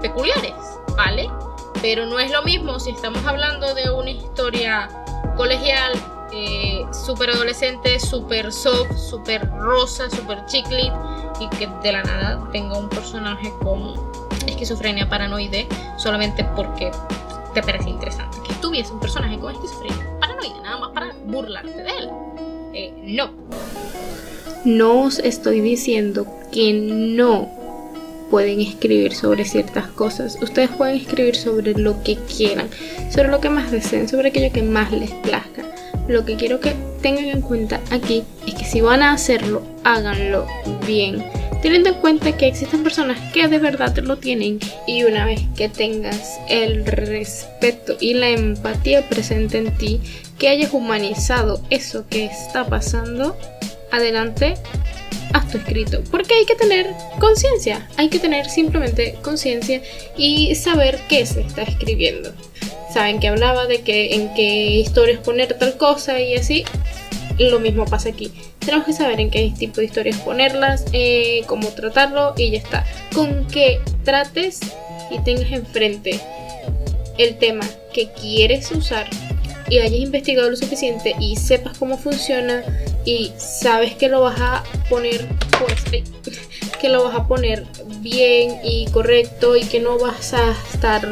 [0.00, 0.54] peculiares,
[0.96, 1.28] ¿vale?
[1.82, 4.88] Pero no es lo mismo si estamos hablando de una historia
[5.36, 5.92] colegial,
[6.32, 10.92] eh, súper adolescente, súper soft, súper rosa, súper chiclit
[11.40, 13.94] y que de la nada tenga un personaje con
[14.46, 15.66] esquizofrenia paranoide
[15.96, 16.90] solamente porque
[17.54, 21.90] te parece interesante que tuviese un personaje con esquizofrenia paranoide, nada más para burlarte de
[21.90, 22.10] él.
[22.72, 23.30] Eh, no.
[24.64, 27.59] No os estoy diciendo que no
[28.30, 30.38] pueden escribir sobre ciertas cosas.
[30.40, 32.68] Ustedes pueden escribir sobre lo que quieran,
[33.10, 35.64] sobre lo que más deseen, sobre aquello que más les plazca.
[36.08, 40.46] Lo que quiero que tengan en cuenta aquí es que si van a hacerlo, háganlo
[40.86, 41.24] bien.
[41.62, 45.68] Teniendo en cuenta que existen personas que de verdad lo tienen y una vez que
[45.68, 50.00] tengas el respeto y la empatía presente en ti,
[50.38, 53.36] que hayas humanizado eso que está pasando,
[53.92, 54.54] adelante,
[55.32, 56.02] haz escrito.
[56.10, 59.82] Porque hay que tener conciencia, hay que tener simplemente conciencia
[60.16, 62.32] y saber qué se está escribiendo.
[62.92, 66.64] Saben que hablaba de que en qué historias poner tal cosa y así.
[67.38, 68.32] Lo mismo pasa aquí.
[68.58, 72.84] Tenemos que saber en qué tipo de historias ponerlas, eh, cómo tratarlo y ya está.
[73.14, 74.60] Con que trates
[75.10, 76.20] y tengas enfrente
[77.16, 79.08] el tema que quieres usar
[79.70, 82.64] y hayas investigado lo suficiente y sepas cómo funciona
[83.04, 85.26] y sabes que lo vas a poner
[85.58, 86.04] pues,
[86.80, 87.66] que lo vas a poner
[88.00, 91.08] bien y correcto y que no vas a estar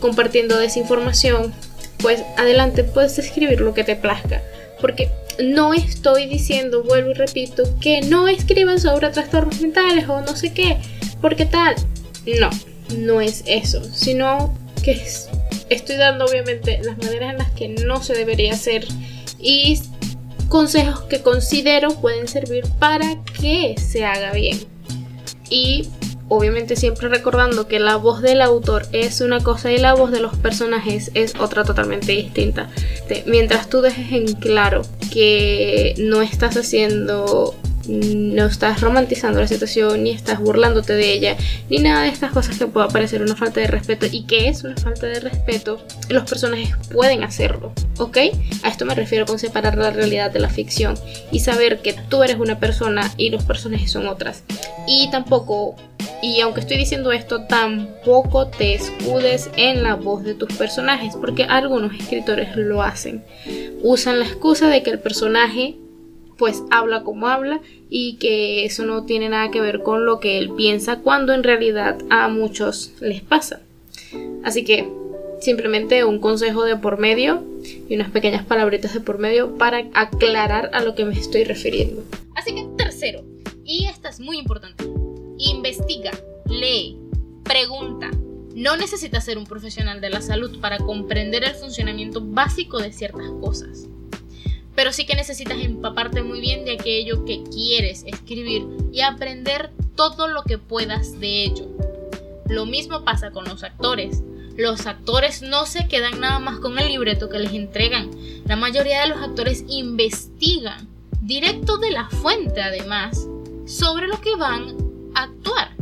[0.00, 1.52] compartiendo desinformación,
[1.98, 4.42] pues adelante puedes escribir lo que te plazca.
[4.80, 5.10] Porque
[5.42, 10.52] no estoy diciendo, vuelvo y repito, que no escriban sobre trastornos mentales o no sé
[10.52, 10.76] qué,
[11.20, 11.74] porque tal.
[12.38, 12.50] No,
[12.96, 15.28] no es eso, sino que es
[15.70, 18.86] estoy dando obviamente las maneras en las que no se debería hacer
[19.38, 19.80] y
[20.48, 24.58] consejos que considero pueden servir para que se haga bien.
[25.50, 25.88] Y
[26.28, 30.20] obviamente siempre recordando que la voz del autor es una cosa y la voz de
[30.20, 32.70] los personajes es otra totalmente distinta.
[33.26, 34.82] Mientras tú dejes en claro
[35.12, 37.54] que no estás haciendo
[37.88, 41.36] no estás romantizando la situación, ni estás burlándote de ella,
[41.70, 44.62] ni nada de estas cosas que pueda parecer una falta de respeto y que es
[44.62, 48.18] una falta de respeto, los personajes pueden hacerlo, ¿ok?
[48.62, 50.94] A esto me refiero con separar la realidad de la ficción
[51.32, 54.44] y saber que tú eres una persona y los personajes son otras.
[54.86, 55.76] Y tampoco
[56.20, 61.44] y aunque estoy diciendo esto, tampoco te escudes en la voz de tus personajes, porque
[61.44, 63.22] algunos escritores lo hacen.
[63.82, 65.76] Usan la excusa de que el personaje
[66.38, 70.38] pues habla como habla y que eso no tiene nada que ver con lo que
[70.38, 73.60] él piensa cuando en realidad a muchos les pasa.
[74.44, 74.88] Así que
[75.40, 77.44] simplemente un consejo de por medio
[77.88, 82.04] y unas pequeñas palabritas de por medio para aclarar a lo que me estoy refiriendo.
[82.34, 83.24] Así que tercero,
[83.64, 84.84] y esta es muy importante,
[85.38, 86.12] investiga,
[86.48, 86.96] lee,
[87.42, 88.10] pregunta.
[88.54, 93.30] No necesitas ser un profesional de la salud para comprender el funcionamiento básico de ciertas
[93.40, 93.88] cosas
[94.78, 100.28] pero sí que necesitas empaparte muy bien de aquello que quieres escribir y aprender todo
[100.28, 101.66] lo que puedas de ello.
[102.46, 104.22] Lo mismo pasa con los actores.
[104.56, 108.08] Los actores no se quedan nada más con el libreto que les entregan.
[108.46, 110.86] La mayoría de los actores investigan
[111.22, 113.26] directo de la fuente además
[113.66, 114.76] sobre lo que van
[115.16, 115.72] a actuar.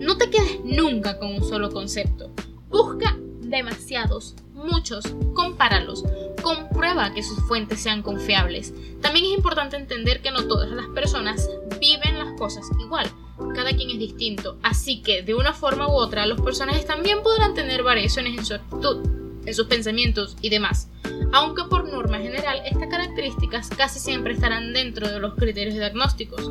[0.00, 2.32] No te quedes nunca con un solo concepto.
[2.68, 6.04] Busca demasiados, muchos, compáralos,
[6.42, 8.72] comprueba que sus fuentes sean confiables.
[9.00, 11.48] También es importante entender que no todas las personas
[11.80, 13.10] viven las cosas igual.
[13.54, 17.54] Cada quien es distinto, así que de una forma u otra los personajes también podrán
[17.54, 18.98] tener variaciones en su actitud,
[19.46, 20.88] en sus pensamientos y demás.
[21.32, 26.50] Aunque por norma general estas características casi siempre estarán dentro de los criterios diagnósticos.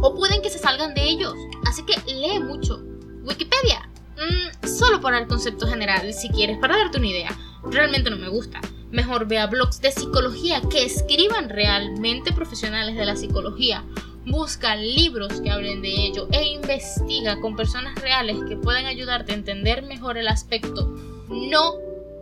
[0.00, 1.34] O pueden que se salgan de ellos,
[1.66, 2.82] así que lee mucho.
[3.22, 3.88] Wikipedia,
[4.28, 7.38] mm, solo para el concepto general, si quieres, para darte una idea.
[7.64, 8.60] Realmente no me gusta.
[8.90, 13.84] Mejor vea blogs de psicología que escriban realmente profesionales de la psicología.
[14.26, 19.36] Busca libros que hablen de ello e investiga con personas reales que puedan ayudarte a
[19.36, 20.94] entender mejor el aspecto
[21.28, 21.74] no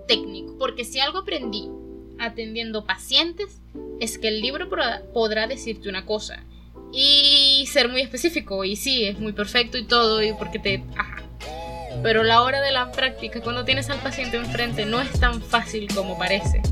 [0.07, 0.57] técnico.
[0.59, 1.69] Porque si algo aprendí
[2.19, 3.61] atendiendo pacientes
[3.99, 4.69] es que el libro
[5.13, 6.45] podrá decirte una cosa
[6.93, 10.85] y ser muy específico y sí, es muy perfecto y todo y porque te...
[12.03, 15.89] Pero la hora de la práctica, cuando tienes al paciente enfrente, no es tan fácil
[15.95, 16.63] como parece.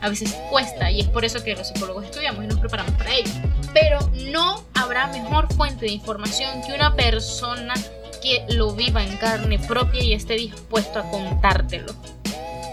[0.00, 3.14] A veces cuesta y es por eso que los psicólogos estudiamos y nos preparamos para
[3.14, 3.30] ello.
[3.72, 3.98] Pero
[4.30, 7.74] no habrá mejor fuente de información que una persona
[8.22, 11.94] que lo viva en carne propia y esté dispuesto a contártelo.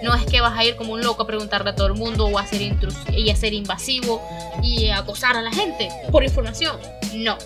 [0.03, 2.25] No es que vas a ir como un loco a preguntarle a todo el mundo
[2.25, 4.21] o a ser, y a ser invasivo
[4.61, 6.77] y acosar a la gente por información.
[7.15, 7.37] No.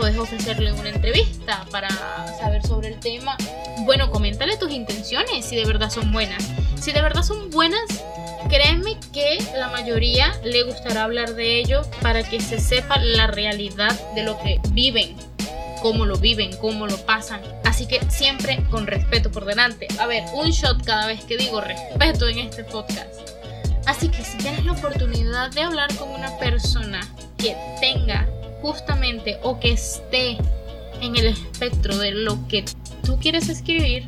[0.00, 1.90] Puedes ofrecerle una entrevista para
[2.38, 3.36] saber sobre el tema.
[3.84, 6.42] Bueno, coméntale tus intenciones si de verdad son buenas.
[6.80, 7.82] Si de verdad son buenas,
[8.48, 13.92] créeme que la mayoría le gustará hablar de ello para que se sepa la realidad
[14.14, 15.14] de lo que viven
[15.82, 17.42] cómo lo viven, cómo lo pasan.
[17.64, 19.86] Así que siempre con respeto por delante.
[19.98, 23.14] A ver, un shot cada vez que digo respeto en este podcast.
[23.84, 27.00] Así que si tienes la oportunidad de hablar con una persona
[27.36, 28.26] que tenga
[28.62, 30.38] justamente o que esté
[31.00, 32.64] en el espectro de lo que
[33.02, 34.06] tú quieres escribir,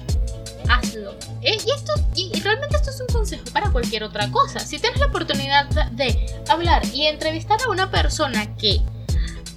[0.69, 1.13] hazlo.
[1.43, 4.61] Eh, y, esto, y realmente esto es un consejo para cualquier otra cosa.
[4.61, 8.81] Si tienes la oportunidad de hablar y entrevistar a una persona que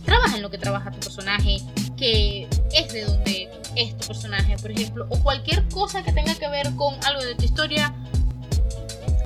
[0.06, 1.58] trabaja en lo que trabaja tu personaje,
[1.98, 6.48] que es de donde es tu personaje, por ejemplo, o cualquier cosa que tenga que
[6.50, 7.94] ver con algo de tu historia,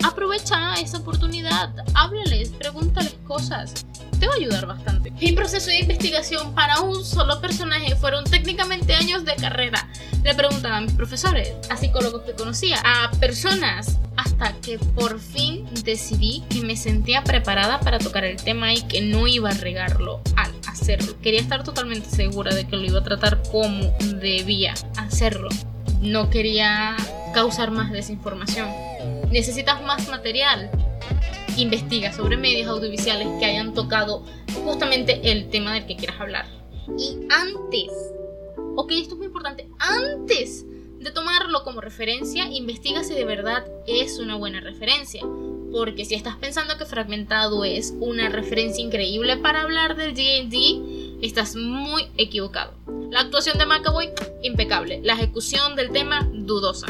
[0.04, 3.86] aprovecha esa oportunidad, háblales, pregúntales cosas.
[4.20, 5.12] Te va a ayudar bastante.
[5.12, 9.88] Mi proceso de investigación para un solo personaje fueron técnicamente años de carrera.
[10.24, 15.66] Le preguntaba a mis profesores, a psicólogos que conocía, a personas, hasta que por fin
[15.86, 20.22] decidí que me sentía preparada para tocar el tema y que no iba a regarlo
[20.36, 21.20] al hacerlo.
[21.22, 25.48] Quería estar totalmente segura de que lo iba a tratar como debía hacerlo.
[26.02, 26.98] No quería
[27.34, 28.70] causar más desinformación.
[29.32, 30.70] Necesitas más material.
[31.60, 34.24] Investiga sobre medios audiovisuales que hayan tocado
[34.64, 36.46] justamente el tema del que quieras hablar.
[36.98, 37.92] Y antes,
[38.78, 40.66] ok, esto es muy importante, antes
[41.00, 45.22] de tomarlo como referencia, investiga si de verdad es una buena referencia.
[45.74, 51.58] Porque si estás pensando que Fragmentado es una referencia increíble para hablar del D&D, estás
[51.58, 52.74] muy equivocado.
[53.12, 54.12] La actuación de McAvoy,
[54.44, 55.02] impecable.
[55.04, 56.88] La ejecución del tema, dudosa.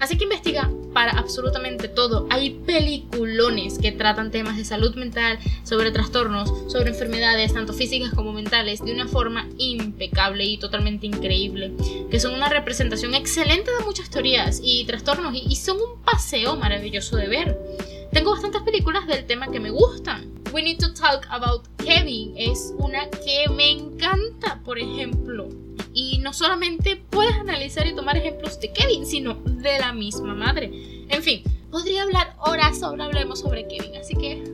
[0.00, 2.26] Así que investiga para absolutamente todo.
[2.30, 8.32] Hay peliculones que tratan temas de salud mental, sobre trastornos, sobre enfermedades, tanto físicas como
[8.32, 11.72] mentales, de una forma impecable y totalmente increíble.
[12.10, 17.16] Que son una representación excelente de muchas teorías y trastornos y, son un paseo maravilloso
[17.16, 17.58] de ver.
[18.14, 20.32] Tengo bastantes películas del tema que me gustan.
[20.52, 25.48] We Need to Talk About Kevin es una que me encanta, por ejemplo.
[25.92, 30.70] Y no solamente puedes analizar y tomar ejemplos de Kevin, sino de la misma madre.
[31.08, 34.44] En fin, podría hablar horas sobre hablemos sobre Kevin, así que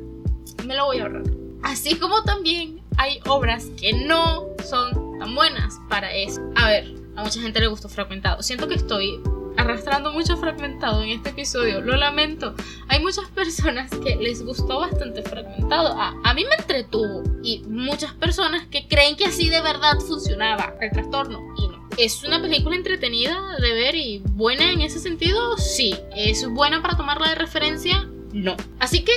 [0.67, 1.25] me lo voy a ahorrar.
[1.63, 6.41] Así como también hay obras que no son tan buenas para eso.
[6.57, 8.43] A ver, a mucha gente le gustó Fragmentado.
[8.43, 9.21] Siento que estoy
[9.57, 11.81] arrastrando mucho fragmentado en este episodio.
[11.81, 12.55] Lo lamento.
[12.89, 15.95] Hay muchas personas que les gustó bastante fragmentado.
[15.99, 17.23] A, mí me entretuvo.
[17.43, 21.41] Y muchas personas que creen que así de verdad funcionaba el trastorno.
[21.59, 21.89] Y no.
[21.97, 25.57] ¿Es una película entretenida de ver y buena en ese sentido?
[25.59, 25.95] Sí.
[26.17, 28.09] ¿Es buena para tomarla de referencia?
[28.33, 28.57] No.
[28.79, 29.13] Así que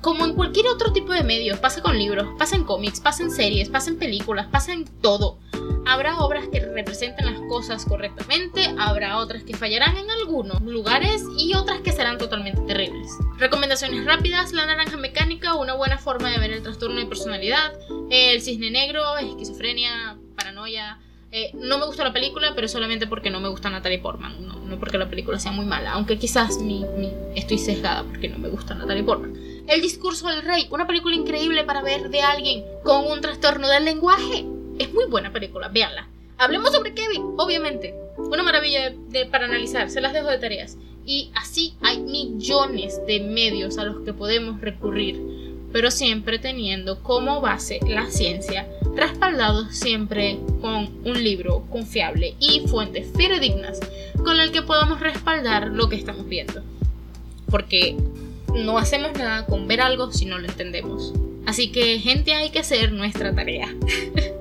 [0.00, 3.30] como en cualquier otro tipo de medio, pasa con libros, pasa en cómics, pasa en
[3.30, 5.38] series, pasa en películas, pasa en todo.
[5.88, 11.54] Habrá obras que representen las cosas correctamente, habrá otras que fallarán en algunos lugares y
[11.54, 13.10] otras que serán totalmente terribles.
[13.38, 17.72] Recomendaciones rápidas, La Naranja Mecánica, una buena forma de ver el trastorno de personalidad,
[18.10, 20.98] El Cisne Negro, Esquizofrenia, Paranoia.
[21.32, 24.78] Eh, no me gusta la película, pero solamente porque no me gusta Natalie Portman, no,
[24.78, 26.84] porque la película sea muy mala, aunque quizás mi,
[27.34, 29.34] estoy sesgada porque no me gusta Natalie Portman.
[29.66, 33.86] El discurso del rey, una película increíble para ver de alguien con un trastorno del
[33.86, 34.44] lenguaje.
[34.78, 36.08] Es muy buena película, véanla.
[36.38, 37.94] Hablemos sobre Kevin, obviamente.
[38.16, 40.76] Una maravilla de, para analizar, se las dejo de tareas.
[41.04, 45.20] Y así hay millones de medios a los que podemos recurrir,
[45.72, 53.08] pero siempre teniendo como base la ciencia, respaldados siempre con un libro confiable y fuentes
[53.16, 53.80] fidedignas
[54.22, 56.62] con el que podamos respaldar lo que estamos viendo.
[57.50, 57.96] Porque
[58.54, 61.14] no hacemos nada con ver algo si no lo entendemos.
[61.46, 63.74] Así que gente hay que hacer nuestra tarea.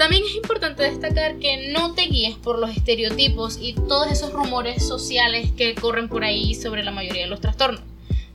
[0.00, 4.88] También es importante destacar que no te guíes por los estereotipos y todos esos rumores
[4.88, 7.82] sociales que corren por ahí sobre la mayoría de los trastornos.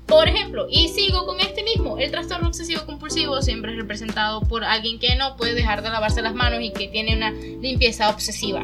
[0.05, 4.63] Por ejemplo, y sigo con este mismo, el trastorno obsesivo compulsivo siempre es representado por
[4.63, 8.63] alguien que no puede dejar de lavarse las manos y que tiene una limpieza obsesiva.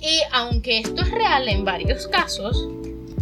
[0.00, 2.68] Y aunque esto es real en varios casos,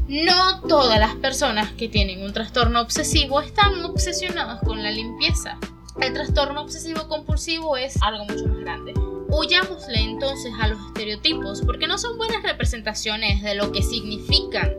[0.09, 5.59] no todas las personas que tienen un trastorno obsesivo están obsesionadas con la limpieza.
[6.01, 8.95] El trastorno obsesivo compulsivo es algo mucho más grande.
[9.29, 14.73] Huyámosle entonces a los estereotipos porque no son buenas representaciones de lo que significan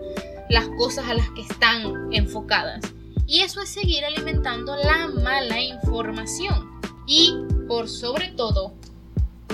[0.50, 2.82] las cosas a las que están enfocadas.
[3.28, 6.70] Y eso es seguir alimentando la mala información.
[7.06, 7.36] Y
[7.68, 8.74] por sobre todo,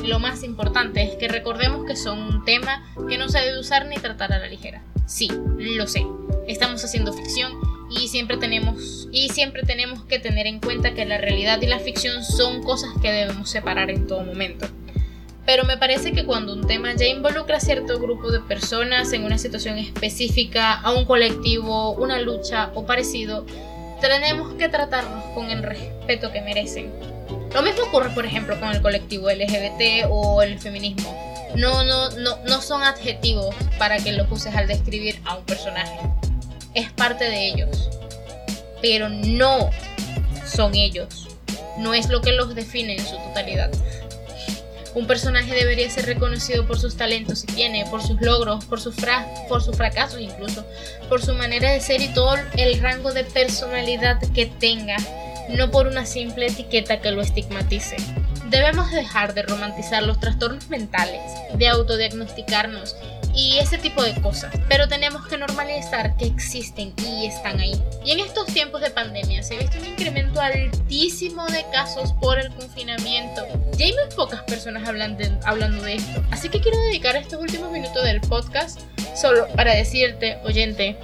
[0.03, 3.85] lo más importante es que recordemos que son un tema que no se debe usar
[3.87, 4.81] ni tratar a la ligera.
[5.05, 6.05] Sí, lo sé.
[6.47, 7.53] Estamos haciendo ficción
[7.89, 11.79] y siempre tenemos y siempre tenemos que tener en cuenta que la realidad y la
[11.79, 14.67] ficción son cosas que debemos separar en todo momento.
[15.45, 19.23] Pero me parece que cuando un tema ya involucra a cierto grupo de personas en
[19.23, 23.45] una situación específica, a un colectivo, una lucha o parecido,
[23.99, 26.93] tenemos que tratarlos con el respeto que merecen.
[27.53, 32.37] Lo mismo ocurre, por ejemplo, con el colectivo LGBT o el feminismo no, no, no,
[32.47, 35.99] no son adjetivos para que los uses al describir a un personaje.
[36.73, 37.89] Es parte de ellos.
[38.81, 39.69] Pero no
[40.45, 41.27] son ellos.
[41.77, 43.71] No es lo que los define en su totalidad.
[44.95, 48.95] Un personaje debería ser reconocido por sus talentos si tiene, por sus logros, por, sus
[49.47, 50.65] por sus fracasos incluso,
[51.07, 54.97] por su manera de ser y todo el rango de personalidad que tenga,
[55.49, 57.97] no por una simple etiqueta que lo estigmatice.
[58.49, 61.21] Debemos dejar de romantizar los trastornos mentales,
[61.53, 62.95] de autodiagnosticarnos
[63.39, 67.81] y ese tipo de cosas, pero tenemos que normalizar que existen y están ahí.
[68.03, 72.37] Y en estos tiempos de pandemia se ha visto un incremento altísimo de casos por
[72.37, 73.45] el confinamiento.
[73.77, 77.39] Ya hay muy pocas personas hablando de, hablando de esto, así que quiero dedicar estos
[77.39, 78.81] últimos minutos del podcast
[79.15, 80.97] solo para decirte, oyente,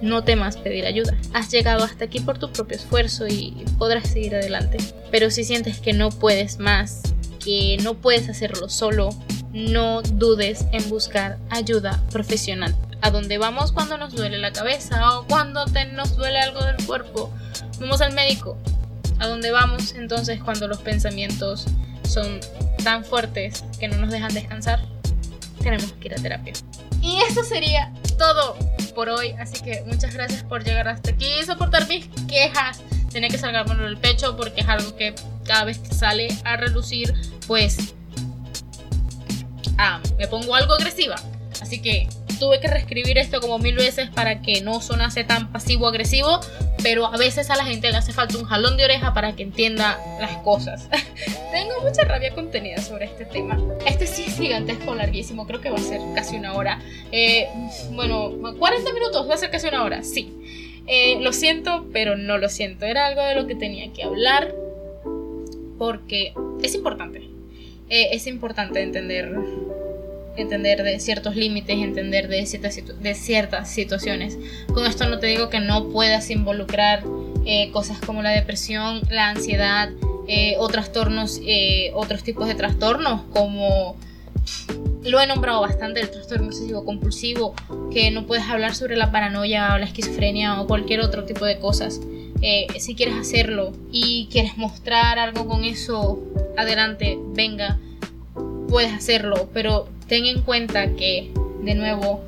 [0.00, 1.18] no temas pedir ayuda.
[1.34, 4.78] Has llegado hasta aquí por tu propio esfuerzo y podrás seguir adelante.
[5.10, 7.02] Pero si sientes que no puedes más,
[7.44, 9.10] que no puedes hacerlo solo,
[9.58, 12.74] no dudes en buscar ayuda profesional.
[13.02, 17.32] A dónde vamos cuando nos duele la cabeza o cuando nos duele algo del cuerpo.
[17.80, 18.56] Vamos al médico.
[19.18, 21.66] A dónde vamos entonces cuando los pensamientos
[22.08, 22.40] son
[22.84, 24.80] tan fuertes que no nos dejan descansar.
[25.60, 26.52] Tenemos que ir a terapia.
[27.02, 28.56] Y eso sería todo
[28.94, 29.32] por hoy.
[29.40, 32.80] Así que muchas gracias por llegar hasta aquí y soportar mis quejas.
[33.12, 37.14] Tenía que salgármelo del pecho porque es algo que cada vez que sale a relucir,
[37.46, 37.94] pues
[39.78, 41.16] ah, me pongo algo agresiva.
[41.60, 42.08] Así que
[42.38, 46.40] tuve que reescribir esto como mil veces para que no sonase tan pasivo-agresivo,
[46.82, 49.42] pero a veces a la gente le hace falta un jalón de oreja para que
[49.42, 50.88] entienda las cosas.
[51.52, 53.58] Tengo mucha rabia contenida sobre este tema.
[53.86, 56.80] Este sí es gigantesco, larguísimo, creo que va a ser casi una hora.
[57.10, 57.48] Eh,
[57.92, 60.32] bueno, 40 minutos, va a ser casi una hora, sí.
[60.86, 62.86] Eh, lo siento, pero no lo siento.
[62.86, 64.54] Era algo de lo que tenía que hablar
[65.78, 67.27] porque es importante.
[67.88, 69.34] Eh, es importante entender
[70.40, 74.38] entender de ciertos límites, entender de ciertas, de ciertas situaciones.
[74.72, 77.02] Con esto no te digo que no puedas involucrar
[77.44, 79.90] eh, cosas como la depresión, la ansiedad
[80.26, 83.96] eh, o trastornos, eh, otros tipos de trastornos como
[85.02, 87.54] lo he nombrado bastante, el trastorno obsesivo compulsivo,
[87.90, 91.58] que no puedes hablar sobre la paranoia o la esquizofrenia o cualquier otro tipo de
[91.58, 92.00] cosas.
[92.78, 96.20] Si quieres hacerlo y quieres mostrar algo con eso,
[96.56, 97.78] adelante, venga,
[98.68, 101.32] puedes hacerlo, pero ten en cuenta que,
[101.62, 102.22] de nuevo,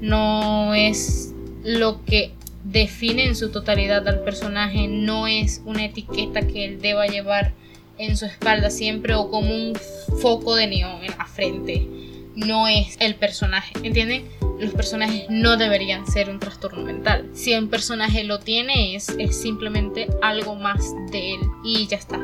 [0.00, 1.32] no es
[1.62, 2.32] lo que
[2.64, 7.52] define en su totalidad al personaje, no es una etiqueta que él deba llevar
[7.98, 9.74] en su espalda siempre o como un
[10.20, 11.86] foco de neón en la frente.
[12.34, 14.28] No es el personaje, ¿entienden?
[14.58, 17.28] Los personajes no deberían ser un trastorno mental.
[17.34, 22.20] Si un personaje lo tiene, es, es simplemente algo más de él y ya está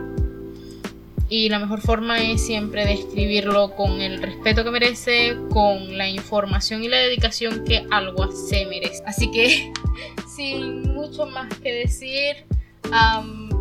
[1.31, 6.83] y la mejor forma es siempre describirlo con el respeto que merece, con la información
[6.83, 9.03] y la dedicación que algo se merece.
[9.07, 9.73] Así que,
[10.37, 12.45] sin mucho más que decir,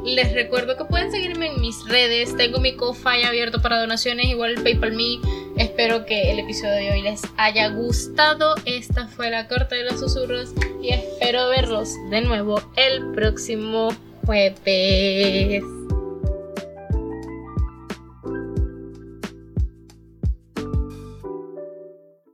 [0.06, 2.36] les recuerdo que pueden seguirme en mis redes.
[2.36, 5.20] Tengo mi Ko-Fi abierto para donaciones, igual el PayPal Me.
[5.58, 8.56] Espero que el episodio de hoy les haya gustado.
[8.66, 13.90] Esta fue la corte de los susurros y espero verlos de nuevo el próximo
[14.26, 15.64] jueves.